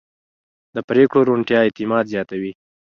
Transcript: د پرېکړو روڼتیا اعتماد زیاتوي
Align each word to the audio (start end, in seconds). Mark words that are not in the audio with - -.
د 0.75 0.77
پرېکړو 0.89 1.27
روڼتیا 1.29 1.59
اعتماد 1.63 2.05
زیاتوي 2.13 2.51